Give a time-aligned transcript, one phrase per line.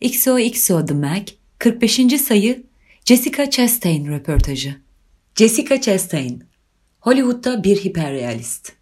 [0.00, 2.20] XOXO The Mac 45.
[2.20, 2.62] sayı
[3.04, 4.74] Jessica Chastain röportajı.
[5.34, 6.42] Jessica Chastain,
[7.00, 8.72] Hollywood'da bir hiperrealist.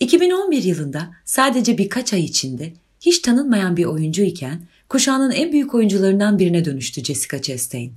[0.00, 6.38] 2011 yılında sadece birkaç ay içinde hiç tanınmayan bir oyuncu iken kuşağının en büyük oyuncularından
[6.38, 7.92] birine dönüştü Jessica Chastain.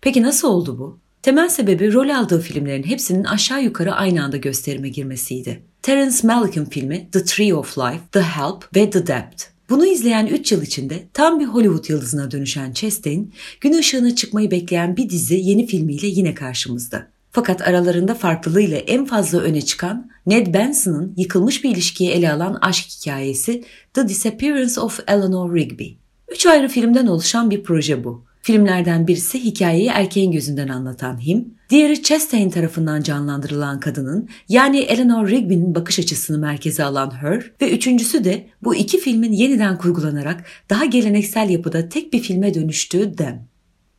[0.00, 0.98] Peki nasıl oldu bu?
[1.22, 5.62] Temel sebebi rol aldığı filmlerin hepsinin aşağı yukarı aynı anda gösterime girmesiydi.
[5.82, 9.51] Terence Malick'in filmi The Tree of Life, The Help ve The Debt.
[9.72, 14.96] Bunu izleyen 3 yıl içinde tam bir Hollywood yıldızına dönüşen Chastain, gün ışığına çıkmayı bekleyen
[14.96, 17.08] bir dizi yeni filmiyle yine karşımızda.
[17.30, 22.86] Fakat aralarında farklılığıyla en fazla öne çıkan Ned Benson'ın yıkılmış bir ilişkiyi ele alan aşk
[22.90, 25.88] hikayesi The Disappearance of Eleanor Rigby.
[26.28, 28.24] Üç ayrı filmden oluşan bir proje bu.
[28.42, 35.74] Filmlerden birisi hikayeyi erkeğin gözünden anlatan Him, diğeri Chastain tarafından canlandırılan kadının yani Eleanor Rigby'nin
[35.74, 41.50] bakış açısını merkeze alan Her ve üçüncüsü de bu iki filmin yeniden kurgulanarak daha geleneksel
[41.50, 43.48] yapıda tek bir filme dönüştüğü Them.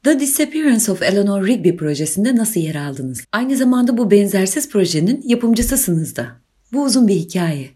[0.03, 3.25] The Disappearance of Eleanor Rigby projesinde nasıl yer aldınız?
[3.31, 6.27] Aynı zamanda bu benzersiz projenin yapımcısısınız da.
[6.73, 7.69] Bu uzun bir hikaye.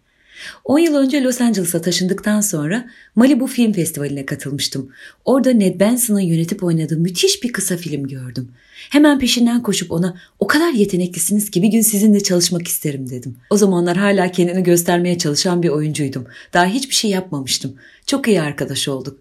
[0.65, 4.89] 10 yıl önce Los Angeles'a taşındıktan sonra Malibu Film Festivali'ne katılmıştım.
[5.25, 8.51] Orada Ned Benson'ın yönetip oynadığı müthiş bir kısa film gördüm.
[8.89, 13.35] Hemen peşinden koşup ona o kadar yeteneklisiniz ki bir gün sizinle çalışmak isterim dedim.
[13.49, 16.27] O zamanlar hala kendini göstermeye çalışan bir oyuncuydum.
[16.53, 17.75] Daha hiçbir şey yapmamıştım.
[18.05, 19.19] Çok iyi arkadaş olduk.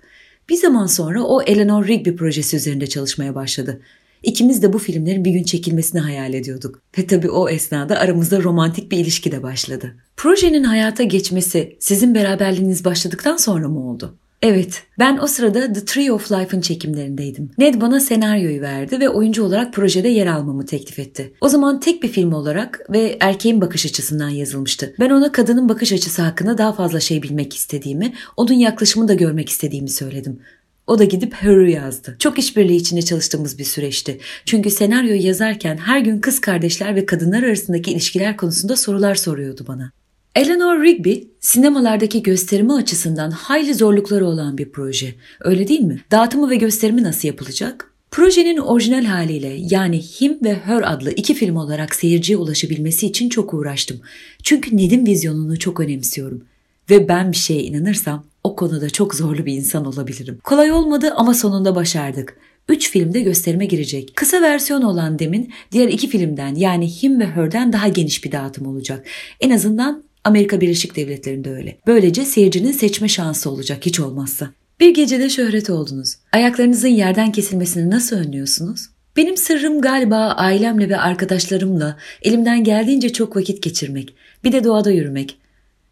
[0.48, 3.80] Bir zaman sonra o Eleanor Rigby projesi üzerinde çalışmaya başladı.
[4.26, 6.82] İkimiz de bu filmlerin bir gün çekilmesini hayal ediyorduk.
[6.98, 9.94] Ve tabii o esnada aramızda romantik bir ilişki de başladı.
[10.16, 14.14] Projenin hayata geçmesi sizin beraberliğiniz başladıktan sonra mı oldu?
[14.42, 17.50] Evet, ben o sırada The Tree of Life'ın çekimlerindeydim.
[17.58, 21.32] Ned bana senaryoyu verdi ve oyuncu olarak projede yer almamı teklif etti.
[21.40, 24.94] O zaman tek bir film olarak ve erkeğin bakış açısından yazılmıştı.
[25.00, 29.48] Ben ona kadının bakış açısı hakkında daha fazla şey bilmek istediğimi, onun yaklaşımını da görmek
[29.48, 30.40] istediğimi söyledim.
[30.86, 32.16] O da gidip Her'ü yazdı.
[32.18, 34.18] Çok işbirliği içinde çalıştığımız bir süreçti.
[34.44, 39.92] Çünkü senaryoyu yazarken her gün kız kardeşler ve kadınlar arasındaki ilişkiler konusunda sorular soruyordu bana.
[40.34, 45.14] Eleanor Rigby sinemalardaki gösterimi açısından hayli zorlukları olan bir proje.
[45.40, 46.00] Öyle değil mi?
[46.10, 47.92] Dağıtımı ve gösterimi nasıl yapılacak?
[48.10, 53.54] Projenin orijinal haliyle yani Him ve Her adlı iki film olarak seyirciye ulaşabilmesi için çok
[53.54, 54.00] uğraştım.
[54.42, 56.44] Çünkü Ned'in vizyonunu çok önemsiyorum.
[56.90, 60.38] Ve ben bir şeye inanırsam o konuda çok zorlu bir insan olabilirim.
[60.44, 62.36] Kolay olmadı ama sonunda başardık.
[62.68, 64.12] Üç filmde gösterime girecek.
[64.14, 68.66] Kısa versiyon olan Dem'in diğer iki filmden yani Him ve Her'den daha geniş bir dağıtım
[68.66, 69.06] olacak.
[69.40, 71.78] En azından Amerika Birleşik Devletleri'nde öyle.
[71.86, 74.50] Böylece seyircinin seçme şansı olacak hiç olmazsa.
[74.80, 76.14] Bir gecede şöhret oldunuz.
[76.32, 78.86] Ayaklarınızın yerden kesilmesini nasıl önlüyorsunuz?
[79.16, 84.14] Benim sırrım galiba ailemle ve arkadaşlarımla elimden geldiğince çok vakit geçirmek.
[84.44, 85.38] Bir de doğada yürümek.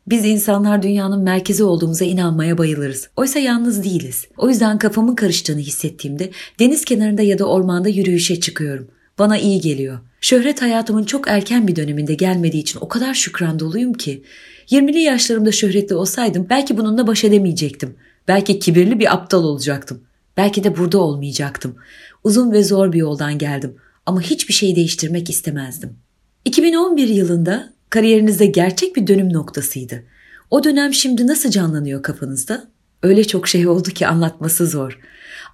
[0.06, 3.08] Biz insanlar dünyanın merkezi olduğumuza inanmaya bayılırız.
[3.16, 4.26] Oysa yalnız değiliz.
[4.36, 8.88] O yüzden kafamın karıştığını hissettiğimde deniz kenarında ya da ormanda yürüyüşe çıkıyorum.
[9.18, 9.98] Bana iyi geliyor.
[10.20, 14.22] Şöhret hayatımın çok erken bir döneminde gelmediği için o kadar şükran doluyum ki.
[14.66, 17.96] 20'li yaşlarımda şöhretli olsaydım belki bununla baş edemeyecektim.
[18.28, 20.00] Belki kibirli bir aptal olacaktım.
[20.36, 21.76] Belki de burada olmayacaktım.
[22.24, 23.76] Uzun ve zor bir yoldan geldim
[24.06, 25.96] ama hiçbir şey değiştirmek istemezdim.
[26.44, 30.02] 2011 yılında kariyerinizde gerçek bir dönüm noktasıydı.
[30.50, 32.64] O dönem şimdi nasıl canlanıyor kafanızda?
[33.02, 34.98] Öyle çok şey oldu ki anlatması zor.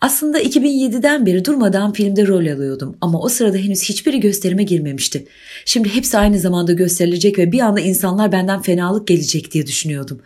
[0.00, 5.26] Aslında 2007'den beri durmadan filmde rol alıyordum ama o sırada henüz hiçbiri gösterime girmemişti.
[5.64, 10.20] Şimdi hepsi aynı zamanda gösterilecek ve bir anda insanlar benden fenalık gelecek diye düşünüyordum.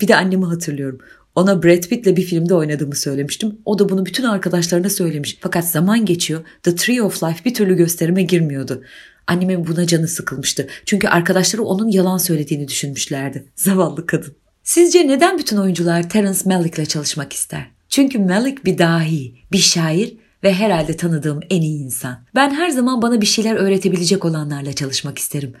[0.00, 0.98] Bir de annemi hatırlıyorum.
[1.34, 3.58] Ona Brad Pitt'le bir filmde oynadığımı söylemiştim.
[3.64, 5.38] O da bunu bütün arkadaşlarına söylemiş.
[5.40, 6.44] Fakat zaman geçiyor.
[6.62, 8.82] The Tree of Life bir türlü gösterime girmiyordu.
[9.30, 10.66] Annemin buna canı sıkılmıştı.
[10.86, 13.44] Çünkü arkadaşları onun yalan söylediğini düşünmüşlerdi.
[13.56, 14.34] Zavallı kadın.
[14.62, 17.66] Sizce neden bütün oyuncular Terence Malick'le çalışmak ister?
[17.88, 22.18] Çünkü Malick bir dahi, bir şair ve herhalde tanıdığım en iyi insan.
[22.34, 25.52] Ben her zaman bana bir şeyler öğretebilecek olanlarla çalışmak isterim.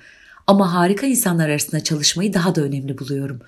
[0.46, 3.40] Ama harika insanlar arasında çalışmayı daha da önemli buluyorum.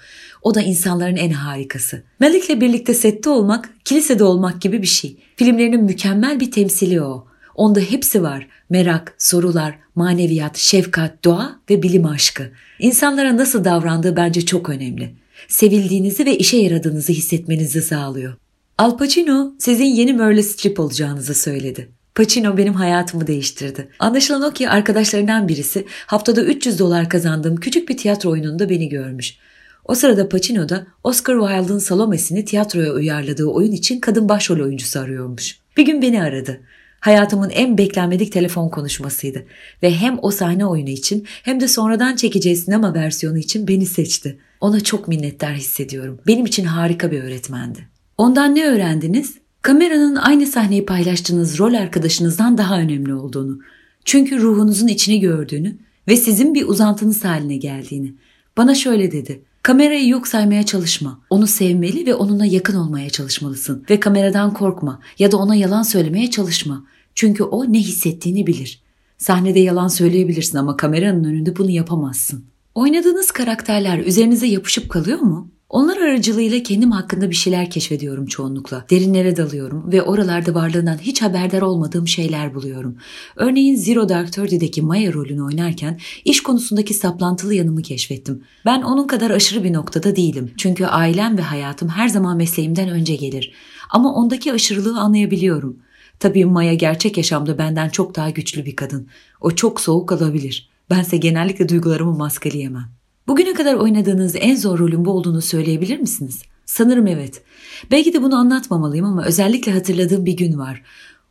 [0.43, 2.03] O da insanların en harikası.
[2.21, 5.17] Malik'le birlikte sette olmak, kilisede olmak gibi bir şey.
[5.37, 7.32] Filmlerinin mükemmel bir temsili o.
[7.55, 8.49] Onda hepsi var.
[8.71, 12.51] Merak, sorular, maneviyat, şefkat, doğa ve bilim aşkı.
[12.79, 15.15] İnsanlara nasıl davrandığı bence çok önemli.
[15.49, 18.35] Sevildiğinizi ve işe yaradığınızı hissetmenizi sağlıyor.
[18.79, 21.89] Al Pacino sizin yeni Meryl Streep olacağınızı söyledi.
[22.15, 23.89] Pacino benim hayatımı değiştirdi.
[23.99, 29.37] Anlaşılan o ki arkadaşlarından birisi haftada 300 dolar kazandığım küçük bir tiyatro oyununda beni görmüş.
[29.85, 35.59] O sırada Pacino da Oscar Wilde'ın Salome'sini tiyatroya uyarladığı oyun için kadın başrol oyuncusu arıyormuş.
[35.77, 36.61] Bir gün beni aradı.
[37.03, 39.45] Hayatımın en beklenmedik telefon konuşmasıydı
[39.83, 44.39] ve hem o sahne oyunu için hem de sonradan çekeceği sinema versiyonu için beni seçti.
[44.61, 46.21] Ona çok minnettar hissediyorum.
[46.27, 47.89] Benim için harika bir öğretmendi.
[48.19, 49.35] Ondan ne öğrendiniz?
[49.63, 53.59] Kameranın aynı sahneyi paylaştığınız rol arkadaşınızdan daha önemli olduğunu.
[54.05, 55.77] Çünkü ruhunuzun içini gördüğünü
[56.09, 58.15] ve sizin bir uzantınız haline geldiğini.
[58.57, 59.43] Bana şöyle dedi.
[59.63, 61.21] Kamerayı yok saymaya çalışma.
[61.31, 63.85] Onu sevmeli ve onunla yakın olmaya çalışmalısın.
[63.91, 66.85] Ve kameradan korkma ya da ona yalan söylemeye çalışma.
[67.15, 68.83] Çünkü o ne hissettiğini bilir.
[69.19, 72.45] Sahnede yalan söyleyebilirsin ama kameranın önünde bunu yapamazsın.
[72.75, 75.51] Oynadığınız karakterler üzerinize yapışıp kalıyor mu?
[75.73, 78.85] Onlar aracılığıyla kendim hakkında bir şeyler keşfediyorum çoğunlukla.
[78.91, 82.97] Derinlere dalıyorum ve oralarda varlığından hiç haberdar olmadığım şeyler buluyorum.
[83.37, 88.43] Örneğin Zero Dark Thirty'deki Maya rolünü oynarken iş konusundaki saplantılı yanımı keşfettim.
[88.65, 90.53] Ben onun kadar aşırı bir noktada değilim.
[90.57, 93.53] Çünkü ailem ve hayatım her zaman mesleğimden önce gelir.
[93.91, 95.77] Ama ondaki aşırılığı anlayabiliyorum.
[96.21, 99.09] Tabii Maya gerçek yaşamda benden çok daha güçlü bir kadın.
[99.41, 100.71] O çok soğuk alabilir.
[100.91, 103.02] Bense genellikle duygularımı maskeleyemem.
[103.29, 106.43] Bugüne kadar oynadığınız en zor rolün bu olduğunu söyleyebilir misiniz?
[106.67, 107.43] Sanırım evet.
[107.91, 110.83] Belki de bunu anlatmamalıyım ama özellikle hatırladığım bir gün var.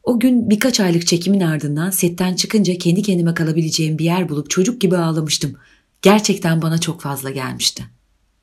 [0.04, 4.82] O gün birkaç aylık çekimin ardından setten çıkınca kendi kendime kalabileceğim bir yer bulup çocuk
[4.82, 5.54] gibi ağlamıştım.
[6.02, 7.84] Gerçekten bana çok fazla gelmişti.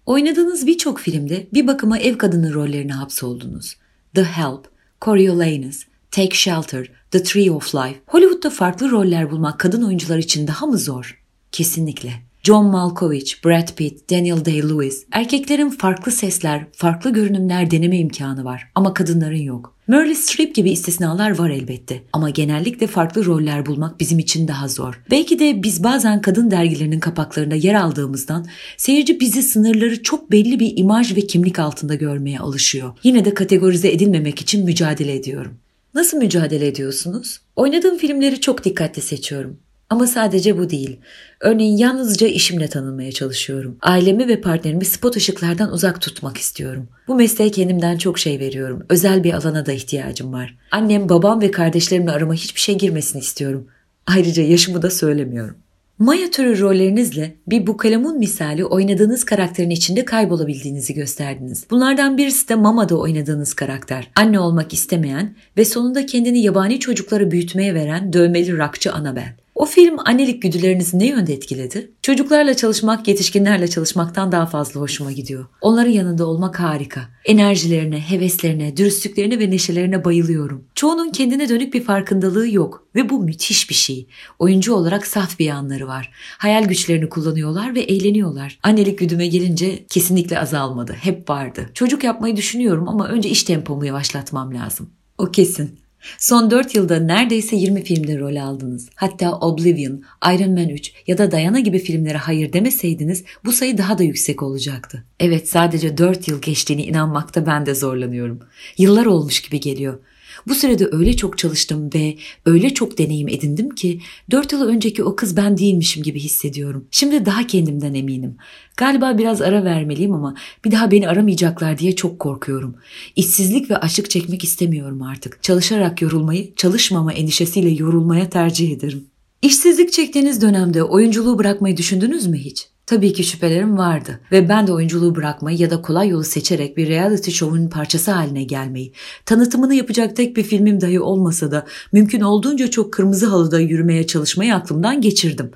[0.06, 3.76] Oynadığınız birçok filmde bir bakıma ev kadını rollerine hapsoldunuz.
[4.14, 8.00] The Help, Coriolanus, Take Shelter, The Tree of Life.
[8.06, 11.22] Hollywood'da farklı roller bulmak kadın oyuncular için daha mı zor?
[11.52, 12.27] Kesinlikle.
[12.48, 14.94] John Malkovich, Brad Pitt, Daniel Day-Lewis.
[15.12, 19.74] Erkeklerin farklı sesler, farklı görünümler deneme imkanı var ama kadınların yok.
[19.88, 25.00] Meryl Streep gibi istisnalar var elbette ama genellikle farklı roller bulmak bizim için daha zor.
[25.10, 28.46] Belki de biz bazen kadın dergilerinin kapaklarında yer aldığımızdan
[28.76, 32.92] seyirci bizi sınırları çok belli bir imaj ve kimlik altında görmeye alışıyor.
[33.02, 35.54] Yine de kategorize edilmemek için mücadele ediyorum.
[35.94, 37.40] Nasıl mücadele ediyorsunuz?
[37.56, 39.58] Oynadığım filmleri çok dikkatli seçiyorum.
[39.90, 40.96] Ama sadece bu değil.
[41.40, 43.76] Örneğin yalnızca işimle tanınmaya çalışıyorum.
[43.82, 46.88] Ailemi ve partnerimi spot ışıklardan uzak tutmak istiyorum.
[47.08, 48.86] Bu mesleğe kendimden çok şey veriyorum.
[48.88, 50.56] Özel bir alana da ihtiyacım var.
[50.70, 53.66] Annem, babam ve kardeşlerimle arama hiçbir şey girmesini istiyorum.
[54.06, 55.56] Ayrıca yaşımı da söylemiyorum.
[55.98, 61.64] Maya türü rollerinizle bir bukalemun misali oynadığınız karakterin içinde kaybolabildiğinizi gösterdiniz.
[61.70, 64.10] Bunlardan birisi de Mama'da oynadığınız karakter.
[64.16, 69.34] Anne olmak istemeyen ve sonunda kendini yabani çocuklara büyütmeye veren dövmeli rakçı Annabel.
[69.58, 71.90] O film annelik güdülerinizi ne yönde etkiledi?
[72.02, 75.46] Çocuklarla çalışmak yetişkinlerle çalışmaktan daha fazla hoşuma gidiyor.
[75.60, 77.00] Onların yanında olmak harika.
[77.24, 80.64] Enerjilerine, heveslerine, dürüstlüklerine ve neşelerine bayılıyorum.
[80.74, 84.06] Çoğunun kendine dönük bir farkındalığı yok ve bu müthiş bir şey.
[84.38, 86.10] Oyuncu olarak saf bir yanları var.
[86.38, 88.58] Hayal güçlerini kullanıyorlar ve eğleniyorlar.
[88.62, 90.92] Annelik güdüme gelince kesinlikle azalmadı.
[90.92, 91.70] Hep vardı.
[91.74, 94.90] Çocuk yapmayı düşünüyorum ama önce iş tempomu yavaşlatmam lazım.
[95.18, 95.87] O kesin.
[96.18, 98.88] Son 4 yılda neredeyse 20 filmde rol aldınız.
[98.94, 100.02] Hatta Oblivion,
[100.34, 104.42] Iron Man 3 ya da Diana gibi filmlere hayır demeseydiniz bu sayı daha da yüksek
[104.42, 105.04] olacaktı.
[105.20, 108.40] Evet sadece 4 yıl geçtiğini inanmakta ben de zorlanıyorum.
[108.78, 109.98] Yıllar olmuş gibi geliyor.
[110.46, 114.00] Bu sürede öyle çok çalıştım ve öyle çok deneyim edindim ki
[114.30, 116.86] 4 yıl önceki o kız ben değilmişim gibi hissediyorum.
[116.90, 118.36] Şimdi daha kendimden eminim.
[118.76, 122.76] Galiba biraz ara vermeliyim ama bir daha beni aramayacaklar diye çok korkuyorum.
[123.16, 125.42] İşsizlik ve açlık çekmek istemiyorum artık.
[125.42, 129.04] Çalışarak yorulmayı, çalışmama endişesiyle yorulmaya tercih ederim.
[129.42, 132.68] İşsizlik çektiğiniz dönemde oyunculuğu bırakmayı düşündünüz mü hiç?
[132.88, 136.88] Tabii ki şüphelerim vardı ve ben de oyunculuğu bırakmayı ya da kolay yolu seçerek bir
[136.88, 138.92] reality show'un parçası haline gelmeyi,
[139.24, 144.54] tanıtımını yapacak tek bir filmim dahi olmasa da mümkün olduğunca çok kırmızı halıda yürümeye çalışmayı
[144.54, 145.50] aklımdan geçirdim.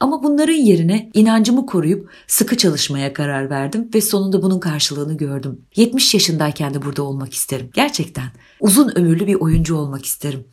[0.00, 5.60] Ama bunların yerine inancımı koruyup sıkı çalışmaya karar verdim ve sonunda bunun karşılığını gördüm.
[5.76, 7.70] 70 yaşındayken de burada olmak isterim.
[7.74, 8.28] Gerçekten
[8.60, 10.44] uzun ömürlü bir oyuncu olmak isterim.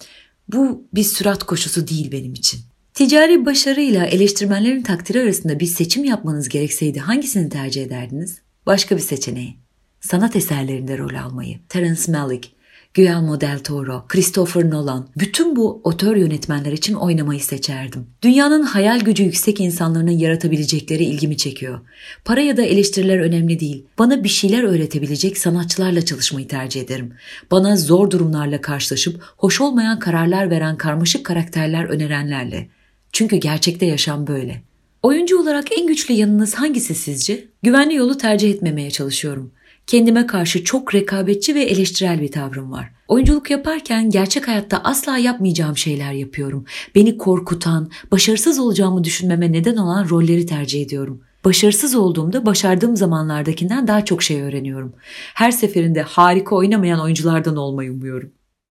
[0.48, 2.69] Bu bir sürat koşusu değil benim için.
[3.00, 8.42] Ticari başarıyla eleştirmenlerin takdiri arasında bir seçim yapmanız gerekseydi hangisini tercih ederdiniz?
[8.66, 9.56] Başka bir seçeneği.
[10.02, 11.60] Sanat eserlerinde rol almayı.
[11.70, 12.50] Terence Malick,
[12.96, 18.08] Guillermo del Toro, Christopher Nolan, bütün bu otör yönetmenler için oynamayı seçerdim.
[18.22, 21.80] Dünyanın hayal gücü yüksek insanların yaratabilecekleri ilgimi çekiyor.
[22.26, 23.86] Para ya da eleştiriler önemli değil.
[24.00, 27.14] Bana bir şeyler öğretebilecek sanatçılarla çalışmayı tercih ederim.
[27.52, 32.79] Bana zor durumlarla karşılaşıp hoş olmayan kararlar veren karmaşık karakterler önerenlerle.
[33.12, 34.62] Çünkü gerçekte yaşam böyle.
[35.04, 37.48] Oyuncu olarak en güçlü yanınız hangisi sizce?
[37.64, 39.52] Güvenli yolu tercih etmemeye çalışıyorum.
[39.88, 42.92] Kendime karşı çok rekabetçi ve eleştirel bir tavrım var.
[43.08, 46.66] Oyunculuk yaparken gerçek hayatta asla yapmayacağım şeyler yapıyorum.
[46.96, 51.22] Beni korkutan, başarısız olacağımı düşünmeme neden olan rolleri tercih ediyorum.
[51.46, 54.94] Başarısız olduğumda başardığım zamanlardakinden daha çok şey öğreniyorum.
[55.34, 58.32] Her seferinde harika oynamayan oyunculardan olmayı umuyorum.